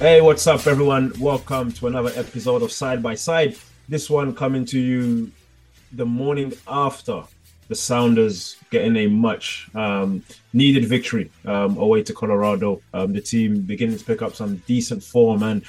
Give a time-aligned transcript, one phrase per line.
[0.00, 1.12] Hey, what's up, everyone?
[1.20, 3.58] Welcome to another episode of Side by Side.
[3.86, 5.30] This one coming to you
[5.92, 7.22] the morning after
[7.68, 12.80] the Sounders getting a much um, needed victory um, away to Colorado.
[12.94, 15.62] Um, the team beginning to pick up some decent form, and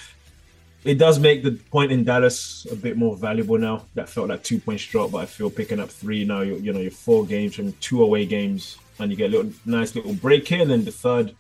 [0.86, 3.86] it does make the point in Dallas a bit more valuable now.
[3.96, 6.40] That felt like two points drop, but I feel picking up three now.
[6.40, 9.94] You, know, you're four games from two away games, and you get a little nice
[9.94, 11.36] little break in, and then the third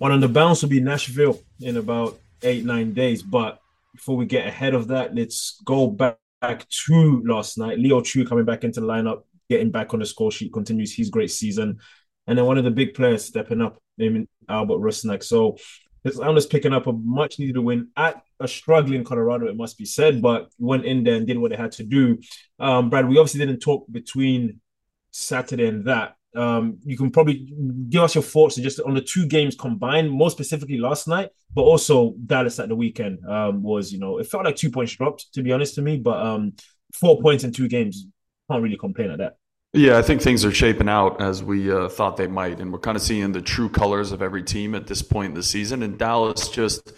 [0.00, 3.22] one on the bounce will be Nashville in about eight, nine days.
[3.22, 3.60] But
[3.94, 7.78] before we get ahead of that, let's go back, back to last night.
[7.78, 11.10] Leo Chu coming back into the lineup, getting back on the score sheet, continues his
[11.10, 11.80] great season.
[12.26, 15.22] And then one of the big players stepping up, naming Albert Rusnak.
[15.22, 15.58] So
[16.02, 19.84] the Sounders picking up a much needed win at a struggling Colorado, it must be
[19.84, 22.16] said, but went in there and did what they had to do.
[22.58, 24.62] Um, Brad, we obviously didn't talk between
[25.10, 27.52] Saturday and that um, you can probably
[27.88, 31.62] give us your thoughts just on the two games combined, more specifically last night, but
[31.62, 35.32] also Dallas at the weekend um, was, you know, it felt like two points dropped,
[35.34, 36.52] to be honest to me, but um,
[36.94, 38.06] four points in two games,
[38.50, 39.36] can't really complain at that.
[39.72, 42.80] Yeah, I think things are shaping out as we uh, thought they might, and we're
[42.80, 45.84] kind of seeing the true colors of every team at this point in the season.
[45.84, 46.92] And Dallas just,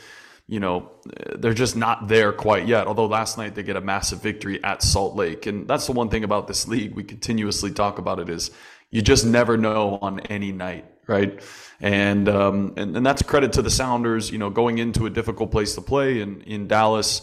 [0.52, 0.90] you know,
[1.38, 2.86] they're just not there quite yet.
[2.86, 6.10] Although last night they get a massive victory at Salt Lake, and that's the one
[6.10, 8.50] thing about this league we continuously talk about it is
[8.90, 11.40] you just never know on any night, right?
[11.80, 15.50] And, um, and and that's credit to the Sounders, you know, going into a difficult
[15.50, 17.22] place to play in in Dallas,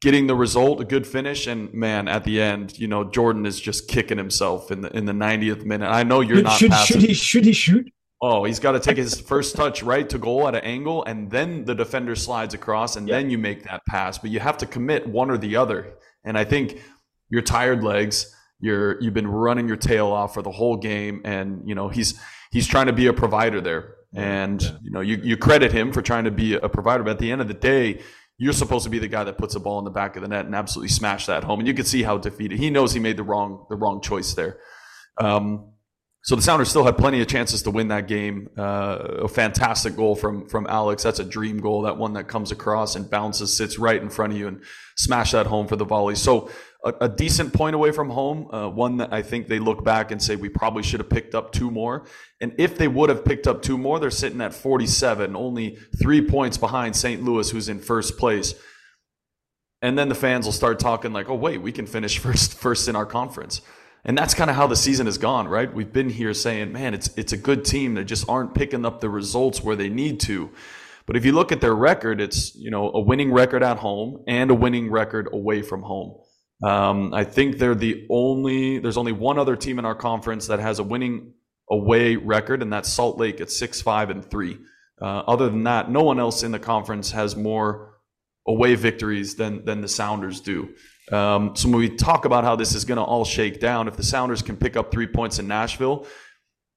[0.00, 3.60] getting the result, a good finish, and man, at the end, you know, Jordan is
[3.60, 5.90] just kicking himself in the in the 90th minute.
[5.90, 7.92] I know you're not should, should he should he shoot?
[8.26, 11.30] Oh, he's got to take his first touch right to goal at an angle, and
[11.30, 13.16] then the defender slides across, and Yeah.
[13.16, 14.16] then you make that pass.
[14.18, 15.94] But you have to commit one or the other.
[16.24, 16.80] And I think
[17.28, 21.62] your tired legs, you're you've been running your tail off for the whole game, and
[21.68, 22.18] you know he's
[22.50, 26.00] he's trying to be a provider there, and you know you you credit him for
[26.00, 27.02] trying to be a provider.
[27.04, 28.00] But at the end of the day,
[28.38, 30.28] you're supposed to be the guy that puts the ball in the back of the
[30.28, 31.58] net and absolutely smash that home.
[31.60, 34.32] And you can see how defeated he knows he made the wrong the wrong choice
[34.32, 34.60] there.
[35.18, 35.73] Um,
[36.24, 38.48] so the Sounders still had plenty of chances to win that game.
[38.56, 41.02] Uh, a fantastic goal from from Alex.
[41.02, 41.82] That's a dream goal.
[41.82, 44.62] That one that comes across and bounces, sits right in front of you, and
[44.96, 46.14] smash that home for the volley.
[46.14, 46.48] So
[46.82, 48.48] a, a decent point away from home.
[48.50, 51.34] Uh, one that I think they look back and say we probably should have picked
[51.34, 52.06] up two more.
[52.40, 56.26] And if they would have picked up two more, they're sitting at 47, only three
[56.26, 57.22] points behind St.
[57.22, 58.54] Louis, who's in first place.
[59.82, 62.88] And then the fans will start talking like, "Oh wait, we can finish first first
[62.88, 63.60] in our conference."
[64.04, 65.72] And that's kind of how the season has gone, right?
[65.72, 67.94] We've been here saying, man, it's it's a good team.
[67.94, 70.50] They just aren't picking up the results where they need to.
[71.06, 74.22] But if you look at their record, it's you know a winning record at home
[74.26, 76.18] and a winning record away from home.
[76.62, 78.78] Um, I think they're the only.
[78.78, 81.32] There's only one other team in our conference that has a winning
[81.70, 84.58] away record, and that's Salt Lake at six five and three.
[85.00, 87.93] Uh, other than that, no one else in the conference has more
[88.46, 90.74] away victories than than the Sounders do.
[91.12, 93.96] Um, so when we talk about how this is going to all shake down, if
[93.96, 96.06] the Sounders can pick up three points in Nashville,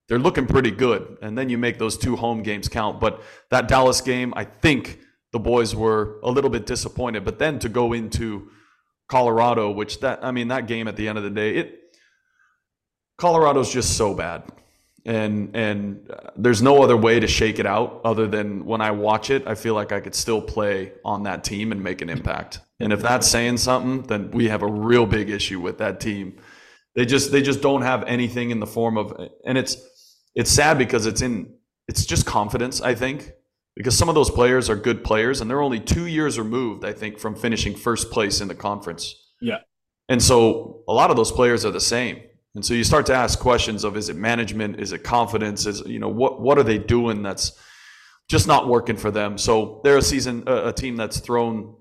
[0.10, 1.18] they're looking pretty good.
[1.22, 3.00] And then you make those two home games count.
[3.00, 5.00] But that Dallas game, I think
[5.32, 7.24] the boys were a little bit disappointed.
[7.24, 8.50] But then to go into
[9.08, 11.80] Colorado, which that I mean that game at the end of the day, it
[13.18, 14.44] Colorado's just so bad.
[15.08, 18.92] And and uh, there's no other way to shake it out other than when I
[18.92, 22.10] watch it, I feel like I could still play on that team and make an
[22.10, 22.60] impact.
[22.82, 26.42] And if that's saying something, then we have a real big issue with that team.
[26.96, 29.14] They just they just don't have anything in the form of
[29.46, 29.78] and it's
[30.36, 31.54] it's sad because it's in
[31.88, 33.32] it's just confidence, I think.
[33.78, 36.92] Because some of those players are good players and they're only 2 years removed, I
[36.92, 39.16] think, from finishing first place in the conference.
[39.40, 39.60] Yeah.
[40.10, 42.22] And so a lot of those players are the same.
[42.58, 45.82] And so you start to ask questions of is it management, is it confidence, is
[45.82, 47.52] you know what what are they doing that's
[48.28, 49.38] just not working for them.
[49.38, 51.76] So they're a season a, a team that's thrown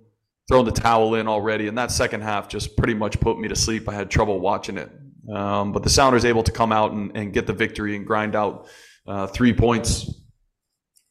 [0.48, 3.56] thrown the towel in already, and that second half just pretty much put me to
[3.56, 3.88] sleep.
[3.88, 4.90] I had trouble watching it,
[5.34, 8.36] um, but the Sounders able to come out and, and get the victory and grind
[8.36, 8.68] out
[9.06, 10.12] uh, three points,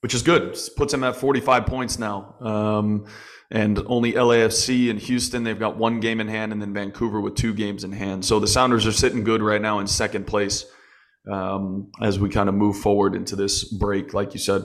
[0.01, 0.55] which is good.
[0.77, 2.35] Puts them at 45 points now.
[2.39, 3.07] Um,
[3.51, 7.35] and only LAFC and Houston, they've got one game in hand, and then Vancouver with
[7.35, 8.25] two games in hand.
[8.25, 10.65] So the Sounders are sitting good right now in second place
[11.31, 14.63] um, as we kind of move forward into this break, like you said.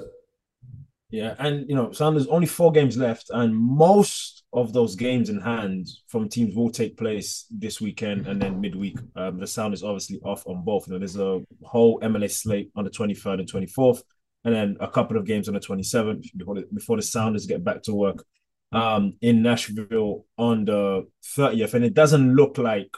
[1.11, 5.41] Yeah, and you know, Sounders only four games left, and most of those games in
[5.41, 8.99] hand from teams will take place this weekend and then midweek.
[9.15, 10.87] Um, the Sounders obviously off on both.
[10.87, 14.03] You know, there's a whole MLS slate on the 23rd and 24th,
[14.45, 17.65] and then a couple of games on the 27th before the, before the Sounders get
[17.65, 18.25] back to work
[18.73, 21.07] um, in Nashville on the
[21.37, 21.75] 30th.
[21.75, 22.95] And it doesn't look like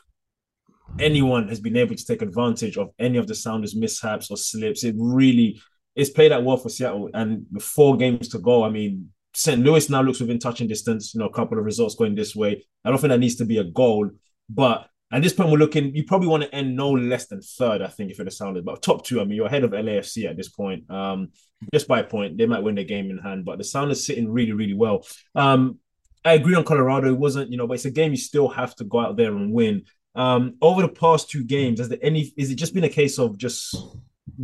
[0.98, 4.84] anyone has been able to take advantage of any of the Sounders' mishaps or slips.
[4.84, 5.60] It really
[5.94, 9.62] it's played out well for Seattle, and four games to go, I mean, St.
[9.62, 11.14] Louis now looks within touching distance.
[11.14, 12.64] You know, a couple of results going this way.
[12.84, 14.10] I don't think that needs to be a goal,
[14.48, 15.94] but at this point, we're looking.
[15.94, 17.82] You probably want to end no less than third.
[17.82, 19.20] I think if you're the Sounders, but top two.
[19.20, 20.90] I mean, you're ahead of LAFC at this point.
[20.90, 21.28] Um,
[21.72, 24.30] just by a point, they might win the game in hand, but the Sounders sitting
[24.32, 25.06] really, really well.
[25.34, 25.78] Um,
[26.24, 27.08] I agree on Colorado.
[27.08, 29.32] It wasn't, you know, but it's a game you still have to go out there
[29.32, 29.84] and win.
[30.14, 32.32] Um, over the past two games, has there any?
[32.38, 33.76] Is it just been a case of just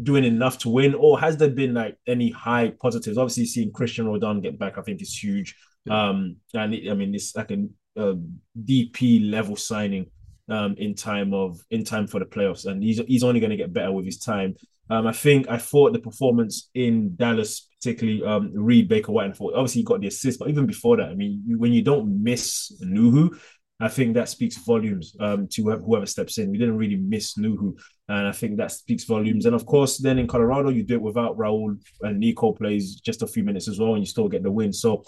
[0.03, 3.17] doing enough to win, or has there been like any high positives?
[3.17, 5.57] Obviously, seeing Cristian Roldan get back, I think is huge.
[5.89, 7.67] Um, and it, I mean, it's like a,
[7.97, 8.19] a
[8.63, 10.11] DP level signing
[10.49, 13.57] um, in time of in time for the playoffs, and he's he's only going to
[13.57, 14.55] get better with his time.
[14.91, 19.55] Um, I think I thought the performance in Dallas, particularly um, Reed Baker-Whiting, and thought
[19.55, 22.73] obviously he got the assist, but even before that, I mean, when you don't miss
[22.83, 23.39] Nouhou,
[23.81, 26.51] I think that speaks volumes um, to whoever steps in.
[26.51, 27.79] We didn't really miss Nouhou,
[28.09, 29.45] and I think that speaks volumes.
[29.45, 33.23] And of course, then in Colorado, you do it without Raul and Nico plays just
[33.23, 34.73] a few minutes as well, and you still get the win.
[34.73, 35.05] So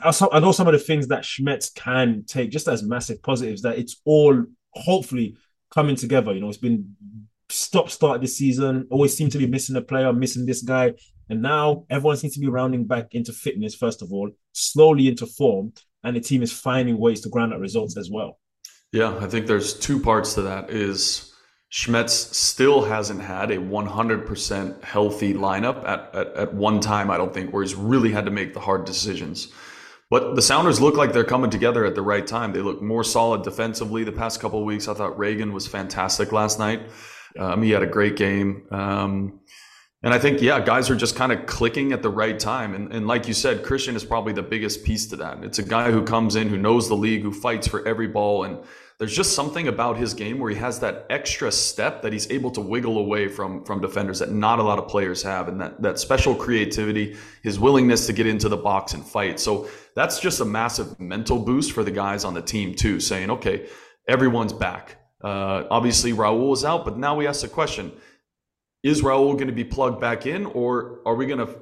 [0.00, 3.78] I know some of the things that Schmetz can take just as massive positives that
[3.78, 5.36] it's all hopefully
[5.70, 6.32] coming together.
[6.32, 6.96] You know, it's been
[7.48, 10.92] stop start this season, always seem to be missing a player, missing this guy.
[11.28, 15.26] And now everyone seems to be rounding back into fitness, first of all, slowly into
[15.26, 15.72] form
[16.02, 18.38] and the team is finding ways to grind out results as well.
[18.92, 20.70] Yeah, I think there's two parts to that.
[20.70, 21.32] Is
[21.70, 27.32] Schmetz still hasn't had a 100% healthy lineup at, at, at one time, I don't
[27.32, 29.52] think, where he's really had to make the hard decisions.
[30.10, 32.52] But the Sounders look like they're coming together at the right time.
[32.52, 34.88] They look more solid defensively the past couple of weeks.
[34.88, 36.90] I thought Ragen was fantastic last night.
[37.38, 38.66] Um, he had a great game.
[38.72, 39.40] Um,
[40.02, 42.74] and I think, yeah, guys are just kind of clicking at the right time.
[42.74, 45.44] And, and like you said, Cristian is probably the biggest piece to that.
[45.44, 48.44] It's a guy who comes in, who knows the league, who fights for every ball.
[48.44, 48.58] And
[48.98, 52.50] there's just something about his game where he has that extra step that he's able
[52.52, 55.48] to wiggle away from, from defenders that not a lot of players have.
[55.48, 59.38] And that, that special creativity, his willingness to get into the box and fight.
[59.38, 63.30] So that's just a massive mental boost for the guys on the team, too, saying,
[63.30, 63.66] okay,
[64.08, 64.96] everyone's back.
[65.22, 67.92] Uh, obviously, Raul is out, but now we ask the question
[68.82, 71.54] is Raul going to be plugged back in, or are we going to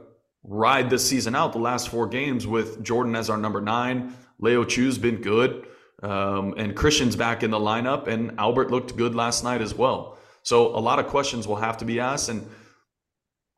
[0.45, 4.15] ride this season out the last four games with Jordan as our number nine?
[4.39, 5.67] Leo Chu's been good,
[6.03, 10.17] um, and Cristian's back in the lineup, and Albert looked good last night as well.
[10.45, 12.49] So a lot of questions will have to be asked, and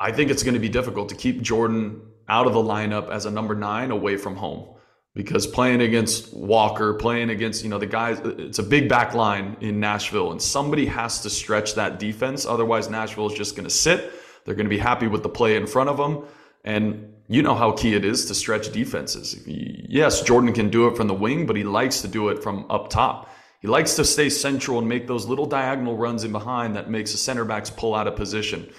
[0.00, 2.00] I think it's going to be difficult to keep Jordan
[2.31, 4.77] out of the lineup as a number nine away from home
[5.15, 9.56] because playing against Walker, playing against, you know, the guys, it's a big back line
[9.61, 12.47] in Nashville, and somebody has to stretch that defense.
[12.47, 14.12] Otherwise, Nashville is just going to sit.
[14.44, 16.25] They're going to be happy with the play in front of them.
[16.65, 19.43] And you know how key it is to stretch defenses.
[19.47, 22.71] Yes, Jordan can do it from the wing, but he likes to do it from
[22.71, 23.31] up top.
[23.61, 27.12] He likes to stay central and make those little diagonal runs in behind that makes
[27.12, 28.71] the center backs pull out of position.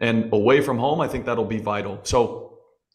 [0.00, 2.00] And away from home, I think that'll be vital.
[2.02, 2.53] So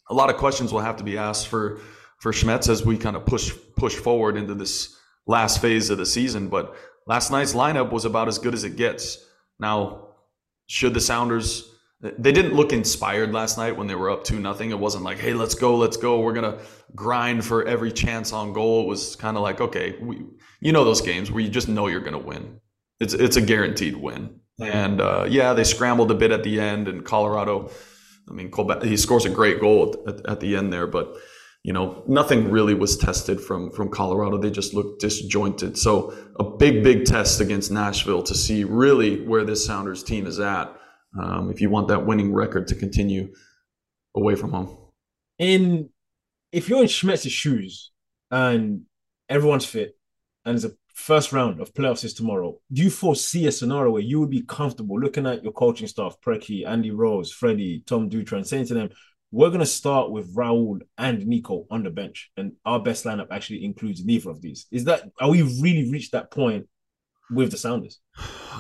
[0.10, 1.80] a lot of questions will have to be asked for
[2.20, 4.98] for Schmetz as we kind of push push forward into this
[5.28, 6.50] last phase of the season.
[6.50, 6.75] But
[7.08, 9.25] last night's lineup was about as good as it gets.
[9.60, 10.10] Now,
[10.68, 11.70] should the Sounders
[12.01, 14.72] they didn't look inspired last night when they were up 2 nothing.
[14.72, 16.22] It wasn't like, "Hey, let's go, let's go.
[16.22, 16.63] We're going to
[16.96, 20.24] grind for every chance on goal." It was kind of like, "Okay, we,
[20.62, 22.62] you know those games where you just know you're going to win.
[23.01, 26.88] It's it's a guaranteed win." And uh, yeah, they scrambled a bit at the end
[26.88, 27.70] and Colorado
[28.29, 28.51] I mean,
[28.83, 31.15] he scores a great goal at, at the end there, but
[31.63, 34.38] you know, nothing really was tested from from Colorado.
[34.38, 35.77] They just looked disjointed.
[35.77, 40.39] So a big, big test against Nashville to see really where this Sounders team is
[40.39, 40.74] at.
[41.21, 43.33] Um, if you want that winning record to continue
[44.15, 44.77] away from home.
[45.38, 45.89] In
[46.51, 47.91] if you're in Schmetz's shoes
[48.31, 48.83] and
[49.27, 49.98] everyone's fit
[50.45, 54.01] and there's a first round of playoffs is tomorrow, do you foresee a scenario where
[54.01, 58.34] you would be comfortable looking at your coaching staff, Preki, Andy Rose, Freddie, Tom Dutra,
[58.34, 58.89] and saying to them,
[59.32, 63.27] we're going to start with Raul and Nico on the bench, and our best lineup
[63.32, 64.65] actually includes neither of these.
[64.72, 66.68] Is that are we really reached that point
[67.32, 68.00] with the Sounders?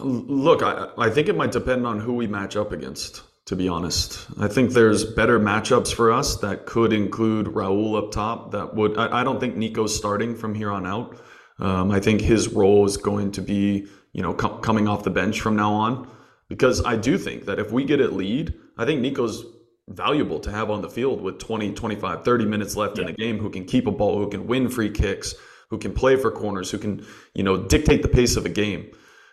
[0.01, 3.23] Look, I, I think it might depend on who we match up against.
[3.45, 8.11] To be honest, I think there's better matchups for us that could include Raul up
[8.11, 8.51] top.
[8.51, 11.19] That would I, I don't think Nico's starting from here on out.
[11.59, 15.09] Um, I think his role is going to be you know com- coming off the
[15.09, 16.07] bench from now on
[16.49, 19.45] because I do think that if we get it lead, I think Nico's
[19.87, 23.01] valuable to have on the field with 20, 25, 30 minutes left yeah.
[23.01, 25.35] in the game who can keep a ball, who can win free kicks,
[25.69, 28.91] who can play for corners, who can, you know, dictate the pace of a game.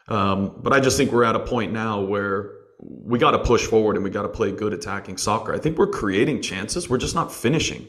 [0.09, 3.67] Um, but I just think we're at a point now where we got to push
[3.67, 5.55] forward and we got to play good attacking soccer.
[5.55, 6.89] I think we're creating chances.
[6.89, 7.89] We're just not finishing.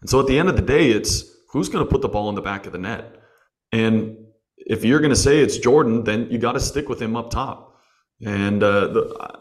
[0.00, 2.28] And so at the end of the day, it's who's going to put the ball
[2.28, 3.19] in the back of the net.
[3.72, 4.16] And
[4.56, 7.30] if you're going to say it's Jordan, then you got to stick with him up
[7.30, 7.76] top.
[8.24, 9.40] And uh, the,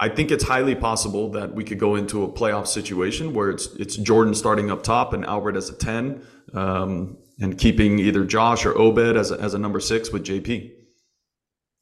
[0.00, 3.66] I think it's highly possible that we could go into a playoff situation where it's
[3.74, 6.22] it's Jordan starting up top and Albert as a ten,
[6.54, 10.72] um, and keeping either Josh or Obed as a, as a number six with JP.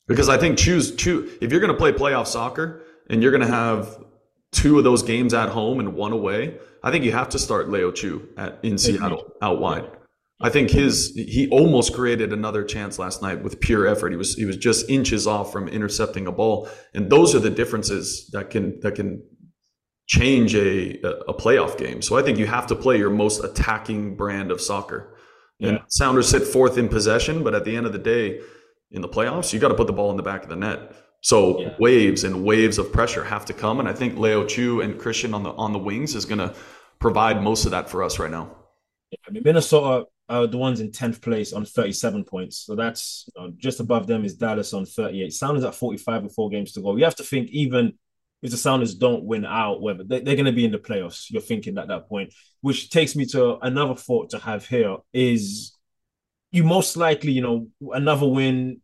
[0.09, 3.47] Because I think choose choose if you're going to play playoff soccer and you're going
[3.47, 4.03] to have
[4.53, 7.69] two of those games at home and one away, I think you have to start
[7.69, 9.91] Leo Chu at in Seattle out wide.
[10.41, 14.11] I think his he almost created another chance last night with pure effort.
[14.11, 17.51] He was he was just inches off from intercepting a ball, and those are the
[17.51, 19.23] differences that can that can
[20.07, 22.03] change a a playoff game.
[22.03, 25.17] So I think you have to play your most attacking brand of soccer.
[25.59, 25.69] Yeah.
[25.69, 28.41] And Sounders sit fourth in possession, but at the end of the day,
[28.91, 30.95] in the playoffs, you got to put the ball in the back of the net.
[31.23, 31.75] So yeah.
[31.79, 35.35] waves and waves of pressure have to come, and I think Leo Chu and Cristian
[35.35, 36.55] on the on the wings is going to
[36.99, 38.55] provide most of that for us right now.
[39.27, 42.59] I mean, Minnesota are the ones in 10th place on 37 points.
[42.59, 45.33] So that's you know, just above them is Dallas on 38.
[45.33, 46.97] Sounders at 45 with four games to go.
[46.97, 47.93] You have to think even
[48.43, 51.31] if the Sounders don't win out, whether they, are going to be in the playoffs,
[51.31, 55.77] you're thinking at that point, which takes me to another thought to have here is
[56.51, 58.81] you most likely, you know, another win,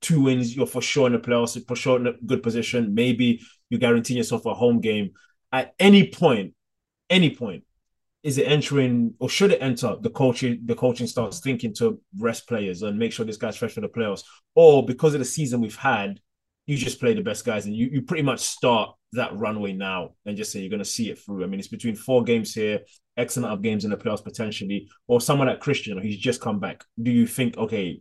[0.00, 2.94] two wins, you're for sure in the playoffs, for sure in a good position.
[2.94, 5.10] Maybe you guarantee yourself a home game.
[5.50, 6.54] At any point,
[7.10, 7.64] any point,
[8.28, 12.46] is it entering or should it enter the coaching the coaching starts thinking to rest
[12.46, 14.22] players and make sure this guy's fresh for the playoffs
[14.54, 16.20] or because of the season we've had
[16.66, 20.10] you just play the best guys and you, you pretty much start that runway now
[20.26, 22.52] and just say you're going to see it through i mean it's between four games
[22.52, 22.80] here
[23.16, 26.60] x amount of games in the playoffs potentially or someone like cristian he's just come
[26.60, 27.98] back do you think okay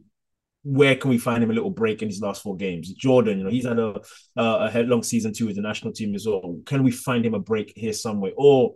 [0.63, 2.91] where can we find him a little break in his last four games?
[2.91, 4.01] Jordan, you know, he's had a
[4.35, 6.59] uh, a long season too with the national team as well.
[6.65, 8.75] Can we find him a break here somewhere, or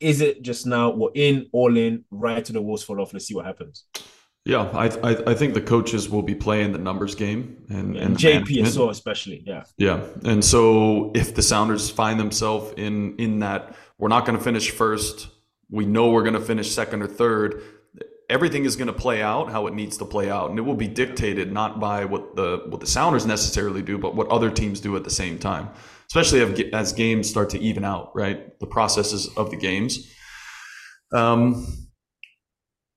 [0.00, 3.12] is it just now we're in, all in, right to the walls fall off?
[3.12, 3.84] Let's see what happens.
[4.44, 8.02] Yeah, I, I, I think the coaches will be playing the numbers game and, yeah,
[8.02, 9.64] and JP so especially, yeah.
[9.78, 14.44] Yeah, and so if the Sounders find themselves in in that we're not going to
[14.44, 15.28] finish first,
[15.70, 17.62] we know we're going to finish second or third.
[18.28, 20.74] Everything is going to play out how it needs to play out, and it will
[20.74, 24.78] be dictated not by what the what the Sounders necessarily do, but what other teams
[24.78, 25.70] do at the same time
[26.14, 28.56] especially as games start to even out, right?
[28.60, 30.08] The processes of the games.
[31.12, 31.66] Um,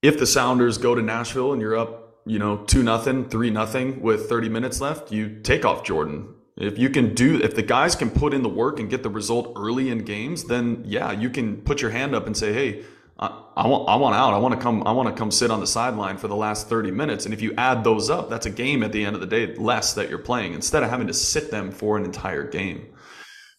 [0.04, 4.02] if the Sounders go to Nashville and you're up, you know, two nothing, three nothing
[4.02, 6.36] with 30 minutes left, you take off Jordan.
[6.58, 9.10] If you can do, if the guys can put in the work and get the
[9.10, 12.84] result early in games, then yeah, you can put your hand up and say, hey,
[13.18, 14.36] I, I, want I want out.
[14.36, 16.70] I want to come I want to come sit on the sideline for the last
[16.70, 17.26] 30 minutes.
[17.26, 19.56] And if you add those up, that's a game at the end of the day
[19.56, 22.90] less that you're playing instead of having to sit them for an entire game.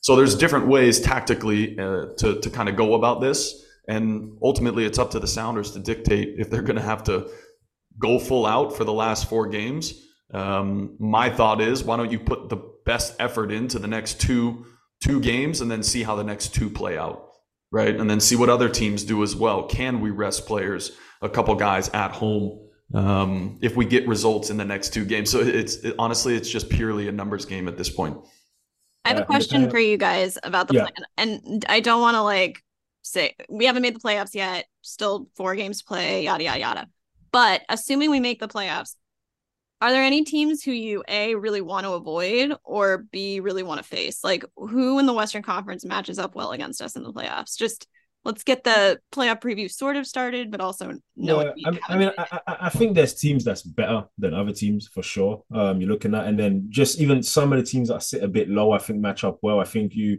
[0.01, 4.85] So there's different ways tactically uh, to to kind of go about this, and ultimately
[4.85, 7.29] it's up to the Sounders to dictate if they're going to have to
[7.99, 9.95] go full out for the last four games.
[10.33, 14.67] Um, my thought is, why don't you put the best effort into the next two
[15.01, 17.29] two games, and then see how the next two play out,
[17.71, 17.95] right?
[17.95, 19.65] And then see what other teams do as well.
[19.65, 22.69] Can we rest players, a couple guys at home?
[22.95, 26.49] Um, if we get results in the next two games, so it's it, honestly, it's
[26.49, 28.17] just purely a numbers game at this point.
[29.05, 30.87] I have a question for you guys about the yeah.
[30.87, 32.63] plan, and I don't want to like
[33.03, 34.67] say we haven't made the playoffs yet.
[34.83, 36.89] Still four games to play, yada yada yada.
[37.33, 38.95] But assuming we make the playoffs,
[39.81, 43.79] are there any teams who you a really want to avoid or b really want
[43.79, 44.25] to face?
[44.25, 47.57] Like who in the Western Conference matches up well against us in the playoffs?
[47.57, 47.87] Just
[48.25, 51.53] let's get the playoff preview sort of started, but also no.
[51.57, 55.03] Yeah, I, I, mean, I, I, think there's teams that's better than other teams for
[55.03, 55.45] sure.
[55.53, 58.29] Um, you're looking at, and then just even some of the teams that sit a
[58.29, 59.61] bit low, I think match up well.
[59.61, 60.19] I think you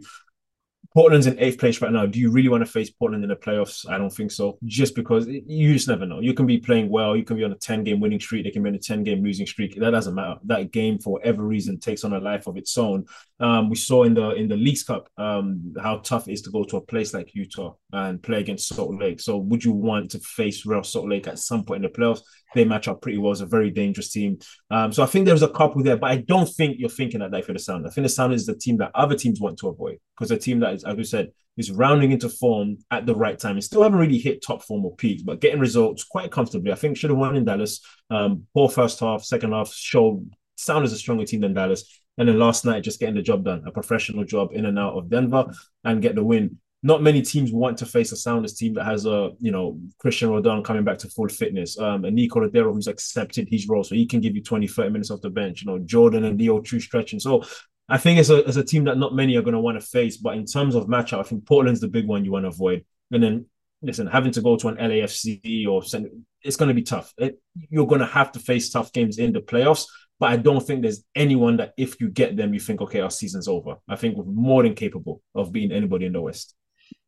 [0.92, 2.04] Portland's in eighth place right now.
[2.04, 3.88] Do you really want to face Portland in the playoffs?
[3.88, 4.58] I don't think so.
[4.64, 6.18] Just because you just never know.
[6.18, 7.16] You can be playing well.
[7.16, 8.44] You can be on a 10 game winning streak.
[8.44, 9.78] They can be on a 10 game losing streak.
[9.78, 10.36] That doesn't matter.
[10.44, 13.06] That game, for whatever reason, takes on a life of its own.
[13.38, 16.50] Um, we saw in the in the Leagues Cup um, how tough it is to
[16.50, 19.20] go to a place like Utah and play against Salt Lake.
[19.20, 22.22] So would you want to face Real Salt Lake at some point in the playoffs?
[22.54, 23.32] They match up pretty well.
[23.32, 24.38] It's a very dangerous team.
[24.70, 27.44] Um, so I think there's a couple there, but I don't think you're thinking that
[27.44, 27.86] for the Sound.
[27.86, 30.36] I think the Sound is the team that other teams want to avoid because a
[30.36, 33.52] team that is, as we said, is rounding into form at the right time.
[33.52, 36.72] And still haven't really hit top form or peaks, but getting results quite comfortably.
[36.72, 37.80] I think should have won in Dallas.
[38.08, 42.00] Um, poor first half, second half showed Sound is a stronger team than Dallas.
[42.18, 44.94] And then last night, just getting the job done, a professional job in and out
[44.94, 45.46] of Denver
[45.84, 46.58] and get the win.
[46.82, 50.30] Not many teams want to face a Sounders team that has a, you know, Cristian
[50.30, 53.84] Roldan coming back to full fitness, um, and Nico Lodeiro who's accepted his role.
[53.84, 56.38] So he can give you 20, 30 minutes off the bench, you know, Jordan and
[56.38, 57.20] Leo Chu stretching.
[57.20, 57.44] So
[57.88, 59.86] I think it's a, it's a team that not many are going to want to
[59.86, 60.16] face.
[60.16, 62.84] But in terms of matchup, I think Portland's the big one you want to avoid.
[63.10, 63.46] And then
[63.82, 65.82] listen, having to go to an LAFC or
[66.42, 67.12] it's going to be tough.
[67.18, 69.86] It, you're going to have to face tough games in the playoffs.
[70.18, 73.10] But I don't think there's anyone that if you get them, you think, okay, our
[73.10, 73.76] season's over.
[73.88, 76.54] I think we're more than capable of beating anybody in the West.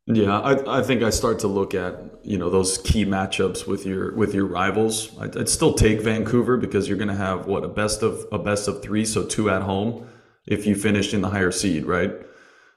[0.07, 1.95] Yeah, I, I think I start to look at
[2.25, 5.17] you know those key matchups with your with your rivals.
[5.19, 8.39] I'd, I'd still take Vancouver because you're going to have what a best of a
[8.39, 10.09] best of three, so two at home
[10.47, 12.13] if you finish in the higher seed, right?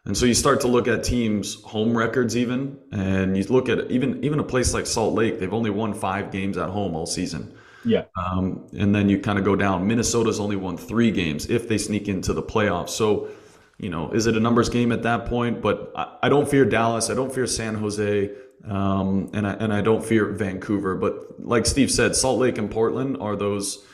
[0.06, 3.90] And so you start to look at teams' home records even, and you look at
[3.90, 5.40] even even a place like Salt Lake.
[5.40, 7.56] They've only won five games at home all season.
[7.84, 8.06] Yeah.
[8.16, 9.88] Um, and then you kind of go down.
[9.88, 12.90] Minnesota's only won three games if they sneak into the playoffs.
[12.90, 13.30] So,
[13.78, 15.62] you know, is it a numbers game at that point?
[15.62, 17.10] But I, I don't fear Dallas.
[17.10, 18.32] I don't fear San Jose.
[18.68, 20.96] Um, and I and I don't fear Vancouver.
[20.96, 23.86] But like Steve said, Salt Lake and Portland are those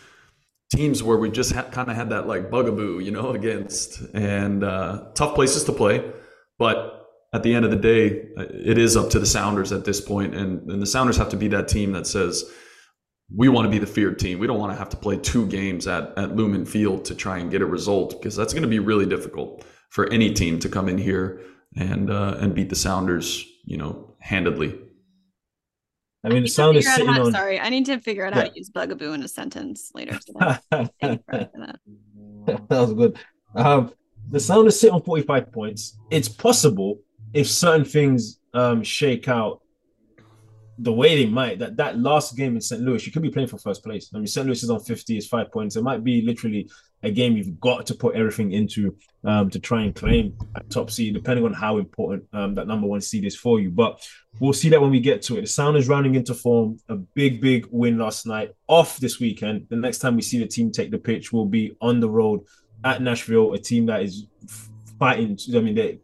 [0.74, 4.64] teams where we just ha- kind of had that like bugaboo, you know, against and
[4.64, 6.10] uh, tough places to play.
[6.58, 6.98] But
[7.34, 10.36] at the end of the day, it is up to the Sounders at this point,
[10.36, 12.44] and, and the Sounders have to be that team that says
[13.36, 14.40] we want to be the feared team.
[14.40, 17.38] We don't want to have to play two games at at Lumen Field to try
[17.38, 20.70] and get a result because that's going to be really difficult for any team to
[20.70, 21.42] come in here
[21.76, 24.78] and uh, and beat the Sounders, you know, handedly.
[26.24, 27.32] I mean, the sound is sitting how, on.
[27.32, 28.44] Sorry, I need to figure out yeah.
[28.44, 30.58] how to use bugaboo in a sentence later today.
[30.70, 30.92] that.
[32.46, 33.18] that was good.
[33.56, 33.92] Um,
[34.30, 35.98] the sound is sitting on 45 points.
[36.12, 37.00] It's possible
[37.34, 39.61] if certain things um, shake out
[40.82, 42.82] the way they might, that that last game in St.
[42.82, 44.10] Louis, you could be playing for first place.
[44.14, 44.46] I mean, St.
[44.48, 45.76] Louis is on 50, it's five points.
[45.76, 46.70] It might be literally
[47.04, 50.90] a game you've got to put everything into um, to try and claim a top
[50.90, 53.70] seed, depending on how important um, that number one seed is for you.
[53.70, 54.08] But
[54.40, 55.42] we'll see that when we get to it.
[55.42, 56.80] The Sound is rounding into form.
[56.90, 58.52] A big, big win last night.
[58.68, 59.68] Off this weekend.
[59.70, 62.42] The next time we see the team take the pitch will be on the road
[62.84, 64.26] at Nashville, a team that is
[64.98, 65.38] fighting.
[65.56, 65.98] I mean, they're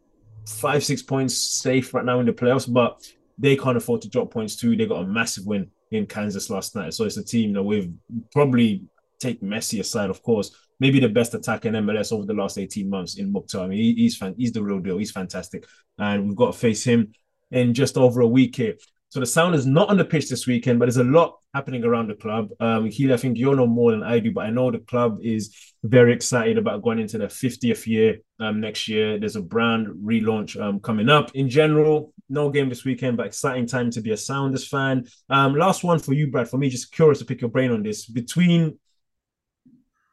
[0.46, 3.04] five, six points safe right now in the playoffs, but
[3.38, 4.76] they can't afford to drop points too.
[4.76, 6.94] They got a massive win in Kansas last night.
[6.94, 7.90] So it's a team that we've
[8.32, 8.84] probably
[9.20, 12.88] take Messi aside, of course, maybe the best attack in MLS over the last 18
[12.88, 13.64] months in Mukhtar.
[13.64, 14.98] I mean, he, he's fan, he's the real deal.
[14.98, 15.66] He's fantastic.
[15.98, 17.12] And we've got to face him
[17.50, 18.76] in just over a week here.
[19.10, 21.82] So the sound is not on the pitch this weekend, but there's a lot happening
[21.82, 22.50] around the club.
[22.60, 25.56] Um, I think you'll know more than I do, but I know the club is
[25.82, 29.18] very excited about going into their 50th year um, next year.
[29.18, 31.30] There's a brand relaunch um, coming up.
[31.34, 35.06] In general, no game this weekend, but exciting time to be a Sounders fan.
[35.30, 36.50] Um, last one for you, Brad.
[36.50, 38.04] For me, just curious to pick your brain on this.
[38.04, 38.78] Between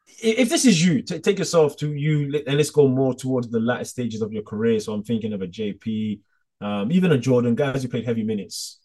[0.08, 3.60] if this is you, t- take yourself to you, and let's go more towards the
[3.60, 4.80] latter stages of your career.
[4.80, 6.22] So I'm thinking of a JP,
[6.62, 8.80] um, even a Jordan, guys who played heavy minutes.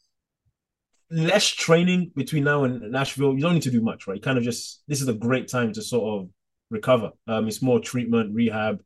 [1.10, 3.34] Less training between now and Nashville.
[3.34, 4.22] You don't need to do much, right?
[4.22, 6.28] kind of just this is a great time to sort of
[6.70, 7.10] recover.
[7.26, 8.80] Um, it's more treatment, rehab,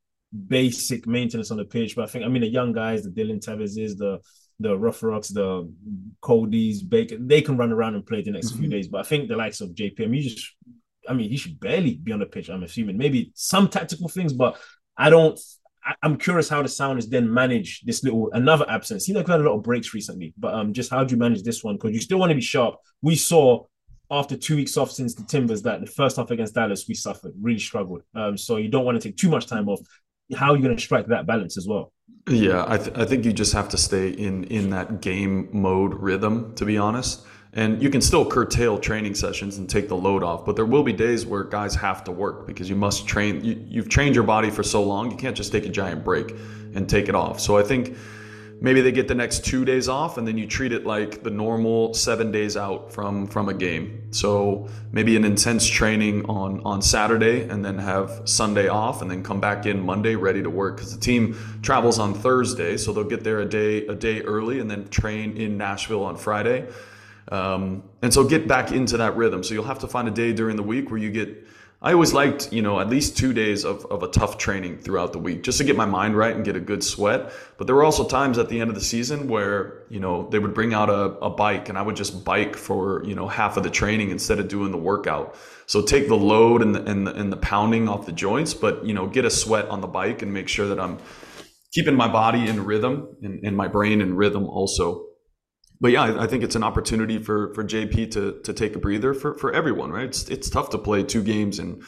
[0.47, 1.97] basic maintenance on the pitch.
[1.97, 4.21] But I think I mean the young guys, the Dylan Teveses, the
[4.61, 5.71] the Rough Rocks, the
[6.21, 8.61] Cody's, Bacon, they can run around and play the next mm-hmm.
[8.61, 8.89] few days.
[8.89, 10.55] But I think the likes of JPM, you just
[11.09, 12.49] I mean, he should barely be on the pitch.
[12.49, 14.57] I'm assuming maybe some tactical things, but
[14.97, 15.39] I don't.
[15.85, 19.07] I, am curious how the Sounders then manage this little another absence.
[19.07, 21.19] Seems like we had a lot of breaks recently, but um, just how do you
[21.19, 21.77] manage this one?
[21.77, 22.77] Because you still want to be sharp.
[23.03, 23.65] We saw
[24.11, 27.33] after two weeks off since the Timbers that the first half against Dallas we suffered,
[27.41, 28.03] really struggled.
[28.15, 29.81] Um, so you don't want to take too much time off.
[30.35, 31.93] How are you going to strike that balance as well?
[32.29, 35.95] Yeah, I, th- I think you just have to stay in in that game mode
[35.95, 36.55] rhythm.
[36.55, 40.45] To be honest, and you can still curtail training sessions and take the load off,
[40.45, 43.45] but there will be days where guys have to work because you must train.
[43.45, 46.35] You, you've trained your body for so long, you can't just take a giant break
[46.75, 47.41] and take it off.
[47.41, 47.97] So I think
[48.61, 51.31] maybe they get the next two days off and then you treat it like the
[51.31, 56.81] normal seven days out from from a game so maybe an intense training on on
[56.81, 60.77] saturday and then have sunday off and then come back in monday ready to work
[60.77, 64.61] because the team travels on thursday so they'll get there a day a day early
[64.61, 66.67] and then train in nashville on friday
[67.29, 69.43] um, and so get back into that rhythm.
[69.43, 71.47] So you'll have to find a day during the week where you get.
[71.83, 75.13] I always liked, you know, at least two days of, of a tough training throughout
[75.13, 77.31] the week just to get my mind right and get a good sweat.
[77.59, 80.39] But there were also times at the end of the season where, you know, they
[80.39, 83.59] would bring out a, a bike and I would just bike for, you know, half
[83.59, 85.37] of the training instead of doing the workout.
[85.67, 88.87] So take the load and the, and the, and the pounding off the joints, but,
[88.87, 90.97] you know, get a sweat on the bike and make sure that I'm
[91.75, 95.05] keeping my body in rhythm and, and my brain in rhythm also
[95.81, 98.79] but yeah, I, I, think it's an opportunity for for JP to to take a
[98.79, 100.07] breather for for everyone, right?
[100.07, 101.83] It's it's tough to play two games in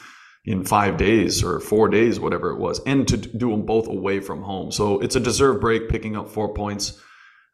[0.45, 4.21] in five days or four days, whatever it was, and to do them both away
[4.21, 4.71] from home.
[4.71, 7.01] So it's a deserved break, picking up four points.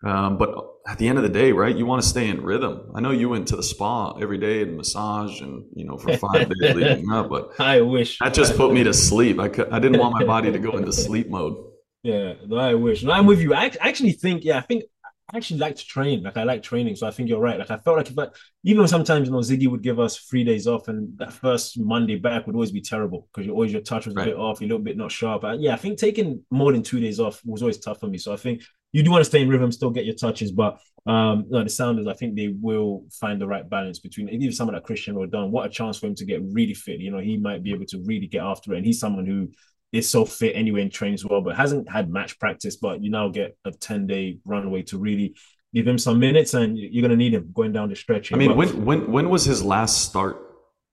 [0.06, 0.54] Um, but
[0.88, 2.92] at the end of the day, right, you want to stay in rhythm.
[2.94, 6.16] I know you went to the spa every day and massage and, you know, for
[6.18, 9.40] five days leading up, but I wish that just put me to sleep.
[9.40, 11.58] I, could, I didn't want my body to go into sleep mode.
[12.06, 13.02] Yeah, I wish.
[13.02, 13.54] No, I'm with you.
[13.54, 14.84] I actually think, yeah, I think
[15.32, 16.24] I actually like to train.
[16.24, 17.58] Like I like training, so I think you're right.
[17.58, 18.28] Like I felt like if I,
[18.66, 22.18] even sometimes you know Sigi would give us three days off, and that first Monday
[22.18, 24.28] back would always be terrible because you always your touch was right.
[24.28, 25.44] a bit off, you're a little bit not sharp.
[25.44, 28.18] And yeah, I think taking more than two days off was always tough for me.
[28.18, 30.80] So I think you do want to stay in rhythm, still get your touches, but
[31.06, 34.76] um, no, the Sounders, I think they will find the right balance between even someone
[34.76, 35.52] like Cristian Roldan.
[35.52, 37.00] What a chance for him to get really fit.
[37.00, 39.50] You know, he might be able to really get after it, and he's someone who
[39.94, 42.76] is so fit anyway and trains well, but hasn't had match practice.
[42.76, 45.36] But you now get a 10 day runway to really
[45.74, 48.30] give him some minutes, and you're going to need him going down the stretch.
[48.30, 48.38] Here.
[48.38, 50.42] I mean, when when when was his last start,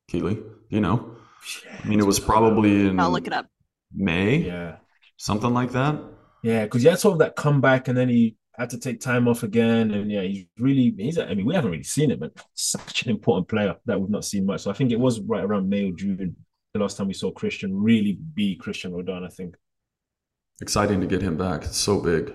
[0.09, 0.39] Keely?
[0.69, 1.17] You know,
[1.83, 3.01] I mean, it was probably in.
[3.01, 3.47] I'll look it up.
[3.93, 4.77] May, yeah,
[5.17, 5.99] something like that.
[6.43, 9.27] Yeah, because he had sort of that comeback, and then he had to take time
[9.27, 10.95] off again, and yeah, he's really.
[10.97, 11.19] He's.
[11.19, 14.25] I mean, we haven't really seen it, but such an important player that we've not
[14.25, 14.61] seen much.
[14.61, 16.37] So I think it was right around May or June
[16.73, 19.25] the last time we saw Cristian really be Cristian Roldan.
[19.25, 19.57] I think.
[20.61, 21.65] Exciting to get him back.
[21.65, 22.35] It's so big.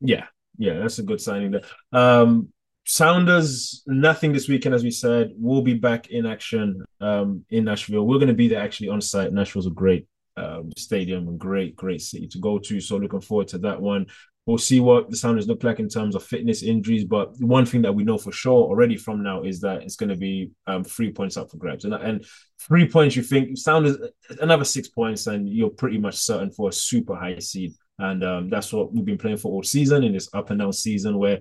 [0.00, 1.62] Yeah, yeah, that's a good signing there.
[1.92, 2.48] Um,
[2.88, 5.32] Sounders, nothing this weekend, as we said.
[5.36, 8.06] We'll be back in action um, in Nashville.
[8.06, 9.32] We're going to be there actually on site.
[9.32, 12.80] Nashville's a great um, stadium and great, great city to go to.
[12.80, 14.06] So looking forward to that one.
[14.46, 17.04] We'll see what the Sounders look like in terms of fitness injuries.
[17.04, 20.10] But one thing that we know for sure already from now is that it's going
[20.10, 21.84] to be um, three points up for grabs.
[21.84, 22.24] And, and
[22.60, 23.96] three points, you think Sounders
[24.40, 27.74] another six points, and you're pretty much certain for a super high seed.
[27.98, 30.72] And um, that's what we've been playing for all season in this up and down
[30.72, 31.40] season where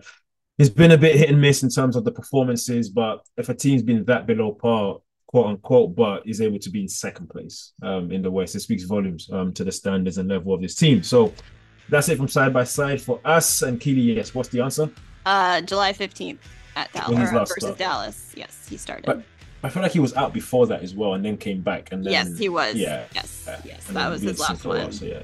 [0.57, 2.89] it's been a bit hit and miss in terms of the performances.
[2.89, 6.81] But if a team's been that below par, quote unquote, but is able to be
[6.81, 10.29] in second place um, in the West, it speaks volumes um, to the standards and
[10.29, 11.03] level of this team.
[11.03, 11.33] So
[11.89, 13.61] that's it from side by side for us.
[13.61, 14.89] And Keely, yes, what's the answer?
[15.25, 16.37] Uh, July 15th
[16.75, 17.77] at Dallas versus start?
[17.77, 18.33] Dallas.
[18.35, 19.05] Yes, he started.
[19.05, 19.23] But
[19.63, 21.91] I feel like he was out before that as well and then came back.
[21.91, 22.75] And then, Yes, he was.
[22.75, 23.05] Yeah.
[23.13, 23.85] Yes, yes.
[23.87, 24.91] That was his last one.
[24.91, 25.21] so yeah.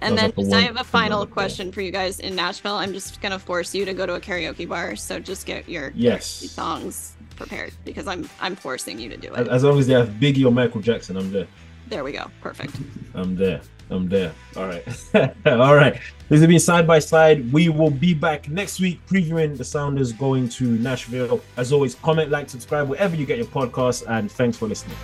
[0.00, 2.74] And then just, I have a final question for you guys in Nashville.
[2.74, 5.90] I'm just gonna force you to go to a karaoke bar, so just get your
[5.94, 9.48] yes songs prepared because I'm I'm forcing you to do it.
[9.48, 11.46] As long as they have Biggie or Michael Jackson, I'm there.
[11.88, 12.30] There we go.
[12.40, 12.74] Perfect.
[13.14, 13.60] I'm there.
[13.90, 14.32] I'm there.
[14.56, 14.84] All right.
[15.46, 15.94] All right.
[16.28, 17.52] This has been side by side.
[17.52, 21.40] We will be back next week previewing the Sounders going to Nashville.
[21.56, 24.96] As always, comment, like, subscribe, wherever you get your podcasts, and thanks for listening.